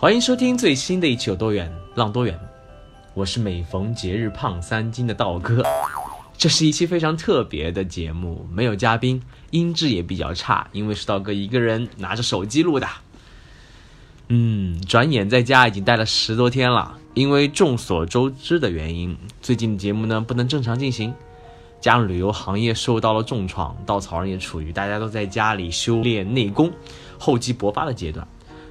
[0.00, 2.38] 欢迎收听最新的一期有多远浪多远，
[3.14, 5.60] 我是每逢节日胖三斤的道哥。
[6.36, 12.86] 这是一期非常特别的节目，没有嘉宾，音质也比较差，因为是道哥一个人拿着手机录的。
[14.28, 21.12] 嗯，转眼在家已经待了十多天了，因为众所周知的原因，最近的节目呢不能正常进行，
[21.80, 26.70] 加上旅游行业受到了重创，稻草人也处于大家都在家里修炼内功、
[27.18, 28.24] 厚积薄发的阶段。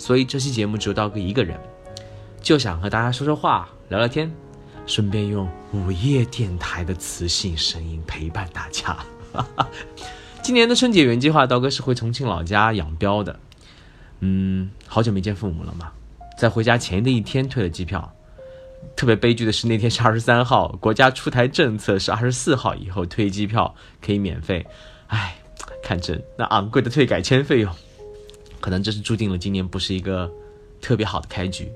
[0.00, 1.60] 所以这期节目只有道哥一个人，
[2.40, 4.32] 就想和大家说说话、聊聊天，
[4.86, 8.96] 顺便用午夜电台的磁性声音陪伴大家。
[10.40, 13.38] 今年的春节原计划，道哥是回重庆老家养膘的。
[14.20, 15.92] 嗯，好久没见父母了嘛，
[16.38, 18.10] 在回家前的一天退了机票。
[18.96, 24.66] 特别悲剧的是，那天是二十三号，国家出台政策是二十四号以后退机票可以免费。
[25.08, 25.36] 唉，
[25.82, 27.70] 看着那昂贵的退改签费用。
[28.60, 30.30] 可能这是注定了今年不是一个
[30.80, 31.70] 特别好的开局。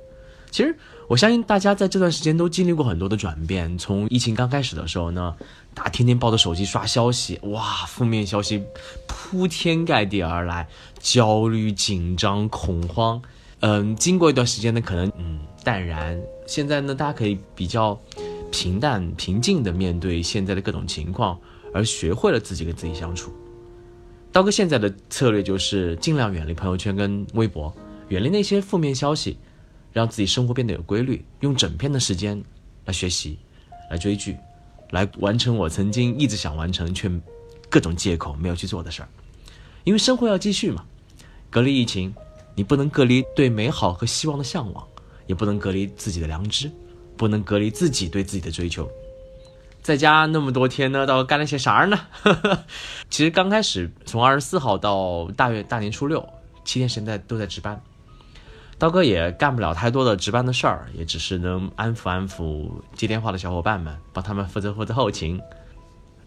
[0.50, 0.76] 其实
[1.08, 3.76] 我相信大家在这段时间都经历过很多的转变。
[3.76, 5.34] 从疫情刚开始的时候呢，
[5.74, 8.62] 大家天天抱着手机刷消息，哇，负面消息
[9.08, 10.68] 铺天盖地而来，
[11.00, 13.20] 焦虑、紧张、恐慌。
[13.60, 16.20] 嗯，经过一段时间呢，可能嗯淡然。
[16.46, 18.00] 现在呢，大家可以比较
[18.52, 21.36] 平淡、平静的面对现在的各种情况，
[21.72, 23.32] 而学会了自己跟自己相处。
[24.34, 27.72] 刀哥现在的策略就是尽量远离朋友圈跟微博，
[28.08, 29.38] 远离那些负面消息，
[29.92, 32.42] 让自己生活变得有规律，用整片的时间
[32.84, 33.38] 来学习，
[33.88, 34.36] 来追剧，
[34.90, 37.08] 来完成我曾经一直想完成却
[37.70, 39.08] 各种借口没有去做的事儿。
[39.84, 40.84] 因为生活要继续嘛，
[41.48, 42.12] 隔离疫情，
[42.56, 44.84] 你不能隔离对美好和希望的向往，
[45.28, 46.68] 也不能隔离自己的良知，
[47.16, 48.90] 不能隔离自己对自己的追求。
[49.84, 52.00] 在家那么多天呢，到干了些啥呢？
[53.10, 56.26] 其实刚开始从二十四号到大月大年初六
[56.64, 57.78] 七天时间在都在值班，
[58.78, 65.38] 刀哥也干不了太多的值班的事儿，也只是能安抚安抚接电话的小伙伴们，帮他们负责负责后勤。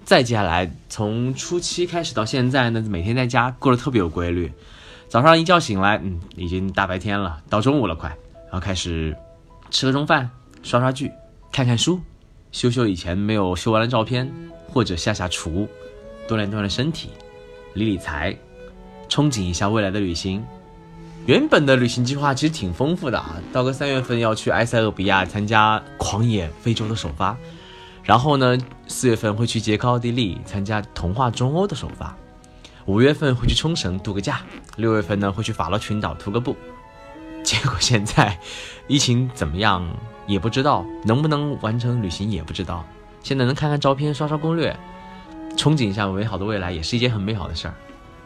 [0.05, 4.53] 再接下来从初七开始到现在呢，每天在家过得特别有规律，
[5.09, 8.07] 早上一觉醒来，嗯，已经大白天了，到中午了快，
[8.43, 9.17] 然后开始
[9.71, 10.29] 吃个中饭，
[10.61, 11.11] 刷刷剧，
[11.51, 11.99] 看看书。
[12.51, 14.31] 修修以前没有修完的照片，
[14.67, 15.67] 或者下下厨，
[16.27, 17.09] 锻炼锻炼身体，
[17.73, 18.35] 理理财，
[19.09, 20.43] 憧憬一下未来的旅行。
[21.25, 27.37] 原本的旅行计划其实挺丰富的啊，到个三月份要去埃塞俄比亚参加狂野非洲的首发，
[28.01, 28.57] 然后呢，
[28.87, 32.15] 四月份会去捷克奥地利参加童话中欧的首发，
[32.85, 34.41] 五月份会去冲绳度个假，
[34.77, 36.55] 六月份呢会去法罗群岛徒个步。
[37.43, 38.39] 结果现在，
[38.87, 39.85] 疫情怎么样？
[40.27, 42.85] 也不知道能不能完成旅行，也不知道。
[43.23, 44.77] 现在能看看照片，刷刷攻略，
[45.55, 47.73] 憧憬一下美好的未来，也是一件很美好的事儿。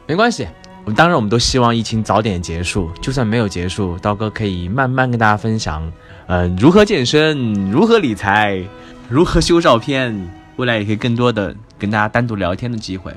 [0.08, 0.48] 没关系，
[0.84, 2.92] 我们当然我们都希望疫情早点结束。
[3.02, 5.90] 就算没有结束，刀哥可以慢慢跟大家分享，
[6.28, 8.62] 嗯，如何健身，如何理财，
[9.08, 10.30] 如何修照片。
[10.58, 13.16] 未来也可以更多的跟大家单独聊天的机会。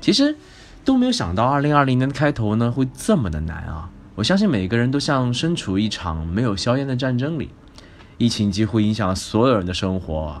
[0.00, 0.36] 其实
[0.84, 3.88] 都没有想到，二零二零年的开头呢会这么的难啊！
[4.16, 7.48] 我相信每个人都像身处一场没有硝烟的战争里。
[8.16, 10.40] 疫情几乎影响了所有人的生活，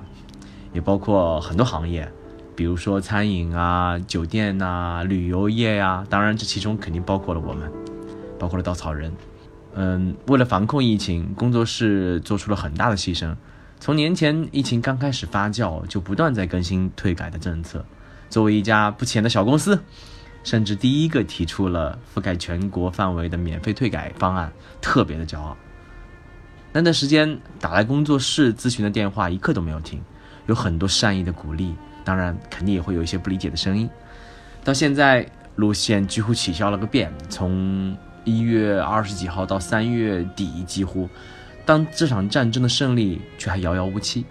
[0.72, 2.10] 也包括很多行业，
[2.54, 6.06] 比如说餐饮啊、酒店呐、旅游业呀。
[6.08, 7.70] 当然，这其中肯定包括了我们，
[8.38, 9.12] 包括了稻草人。
[9.74, 13.34] 嗯，为了防控疫情，工作室做出了很大的牺牲。
[13.80, 17.84] 从年前疫情刚开始发酵，就不断在更新退改的政策。
[18.30, 19.80] 作为一家不起眼的小公司，
[20.44, 25.56] 甚至第一个提出了覆盖全国范围的免费退改方案，特别的骄傲。
[26.76, 30.02] 那段时间打来工作室咨询的电话一刻都没有停，
[30.46, 31.72] 有很多善意的鼓励，
[32.02, 33.88] 当然肯定也会有一些不理解的声音。
[34.64, 35.24] 到现在
[35.54, 41.08] 路线几乎取消了个遍，从一月二十几号到三月底，几乎
[41.64, 44.26] 当这场战争的胜利却还遥遥无期。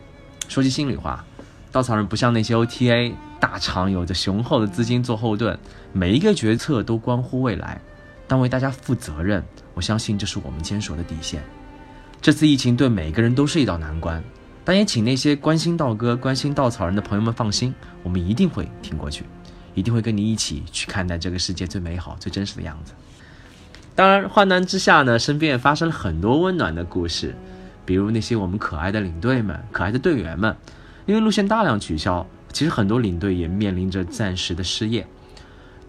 [0.50, 1.24] 说句心里话，
[1.72, 5.58] 稻草人不像那些 OTA 大厂有着雄厚的资金做后盾，
[5.94, 7.80] 每一个决策都关乎未来，
[8.28, 9.42] 但为大家负责任，
[9.74, 11.42] 我相信这是我们坚守的底线。
[12.24, 14.24] 这次疫情对每个人都是一道难关，
[14.64, 19.26] 但也请那些关心道哥、关心稻草人的朋友们放心，我们一定会挺过去，
[19.74, 22.94] 一定会跟你一起去看待这个世界最美好、最真实的样子。
[23.94, 27.36] 当然，患难之下呢，身边也发生了很多温暖的故事，
[27.84, 30.56] 比如那些我们可爱的领队们、可爱的队员们，
[31.06, 35.06] 因为路线大量取消，其实很多领队也面临着暂时的失业。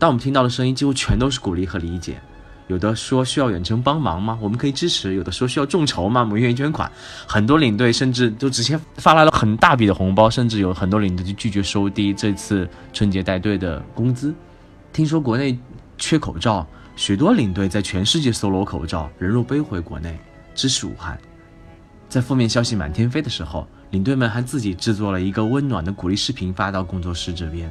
[0.01, 2.21] 当我们听到的声音，几乎全都是鼓励和理解。
[2.69, 4.39] 有的说需要远程帮忙吗？
[4.41, 6.23] 我们可以支持；有的说需要众筹吗？
[6.23, 6.91] 我们愿意捐款。
[7.27, 14.35] 很多领队甚至都直接发来了很大笔的红包，甚至有很多领队就拒绝收低这次春节带队的工资。
[14.93, 15.59] 听说国内
[15.99, 16.67] 缺口罩。
[16.97, 20.17] 许多领队在全世界搜罗口罩，人肉背回国内，
[20.55, 21.19] 支持武汉。
[22.09, 27.69] 在负面消息满天飞的时候，领队们还自己制作了一个温暖的鼓励视频发到工作室这边。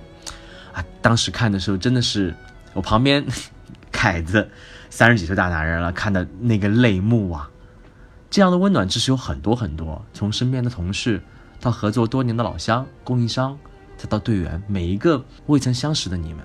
[0.74, 2.36] 啊，当时看的时候真的是，
[2.74, 3.26] 我旁边
[4.04, 4.50] 凯子，
[4.90, 7.50] 三十几岁大男人了，看的那个泪目啊。
[8.30, 11.22] 这样的温暖知识有很多很多，从身边的同事，
[11.62, 13.58] 到合作多年的老乡、供应商，
[13.96, 16.44] 再到队员，每一个未曾相识的你们。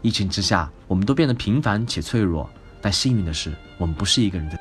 [0.00, 2.48] 疫情之下，我们都变得平凡且脆弱，
[2.80, 4.56] 但幸运的是，我们不是一个人的。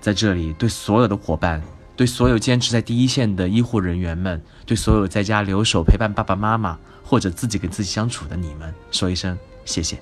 [0.00, 1.60] 在这里，对所有的伙伴，
[1.96, 10.00] 对所有坚持在第一线的医护人员们，对所有在家留守陪伴爸爸妈妈或者自己跟自己相处的你们，说一声谢谢。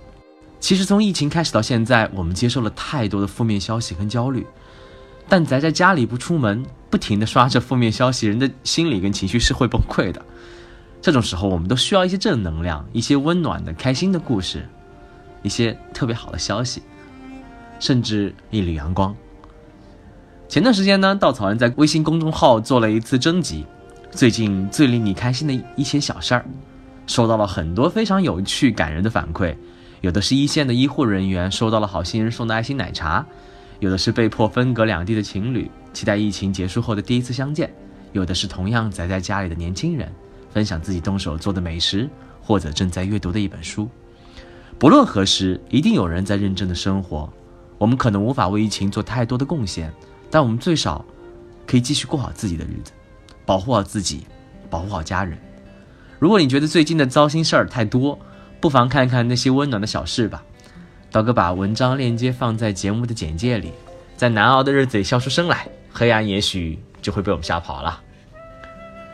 [0.58, 4.46] 其实从疫情开始到现在，我们接受了太多的负面消息跟焦虑，
[5.28, 10.20] 但宅在家里不出门，不停的刷着负面消息，人的心理跟情绪是会崩溃的。
[11.00, 14.66] 这种时候，我们都需要一些正能量，一些温暖的、开心的故事，
[15.42, 16.82] 一些特别好的消息，
[17.78, 19.14] 甚至一缕阳光。
[20.48, 23.64] 前段时间呢，稻草人在微信公众号做了一次征集，
[24.10, 26.44] 最近最令你开心的一些小事儿，
[27.06, 29.54] 收到了很多非常有趣、感人的反馈。
[30.06, 33.26] 有的是一线的医护人员收到了好心人送的爱心奶茶，
[33.80, 37.68] 有的是被迫分隔两地的情侣期待疫情结束后的第一次相见，
[38.12, 40.08] 有的是同样宅在家里的年轻人。
[40.52, 42.08] 分享自己动手做的美食，
[42.40, 43.88] 或者正在阅读的一本书。
[44.78, 47.28] 不论何时，一定有人在认真的生活。
[47.76, 49.92] 我们可能无法为疫情做太多的贡献，
[50.30, 51.04] 但我们最少
[51.66, 52.92] 可以继续过好自己的日子，
[53.44, 54.24] 保护好自己，
[54.70, 55.36] 保护好家人。
[56.20, 58.16] 如果你觉得最近的糟心事儿太多，
[58.60, 60.42] 不妨看看那些温暖的小事吧。
[61.10, 63.72] 刀哥把文章链接放在节目的简介里。
[64.16, 68.00] 在难熬的日子里笑出声来，黑暗也许就会被我们吓跑了。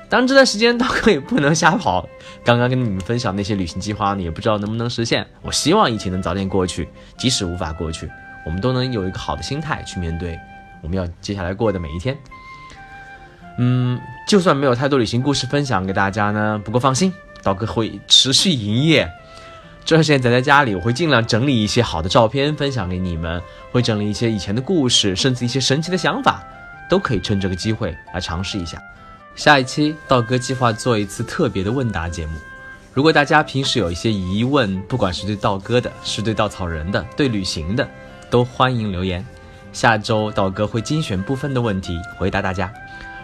[0.08, 2.08] 当然这段时间刀哥也不能瞎跑，
[2.44, 5.26] 刚刚跟你们分享那些旅行计划呢，也不知道能不能实现。
[5.40, 8.08] 我希望疫情能早点过去，即使无法过去，
[8.46, 10.38] 我们都能有一个好的心态去面对
[10.82, 12.16] 我们要接下来过的每一天。
[13.58, 13.98] 嗯，
[14.28, 17.12] 就算没有太多旅行故事分享给大家呢，不过放心，
[17.42, 19.10] 刀哥会持续营业。
[19.84, 23.43] 这段时间宅在家里，我会尽量整理一些好的照片分享给你们，
[23.73, 26.43] 会整理一些以前的故事，甚至一些神奇的想法，
[26.88, 28.81] 都可以趁这个机会来尝试一下。
[29.34, 32.38] 下一期道哥计划做一次特别的问答节目，
[32.93, 37.87] 如果大家平时有一些疑问，不管是对道哥的，是对稻草人的，对旅行的，
[38.31, 39.25] 都欢迎留言。
[39.73, 42.73] 下周道哥会精选部分的问题回答大家。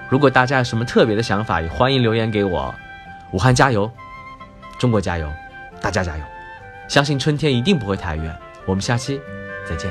[0.09, 2.75] 如果大家有什么特别的想法，也欢迎留言给我。
[3.33, 3.89] 武汉加油，
[4.79, 5.31] 中国加油，
[5.81, 6.23] 大家加油！
[6.89, 8.35] 相信春天一定不会太远。
[8.65, 9.21] 我们下期
[9.69, 9.91] 再见。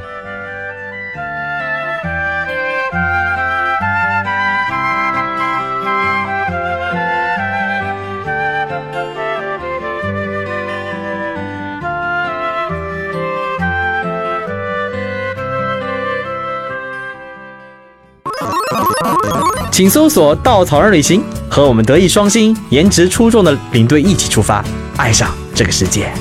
[19.71, 24.65] 请搜索“稻草人旅行”，和我们德艺双馨、颜值出众的领队一起出发，
[24.97, 26.11] 爱上这个世界。